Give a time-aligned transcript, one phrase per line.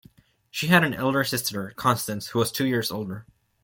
[0.49, 3.27] She had an elder sister, Constance, who was two years older.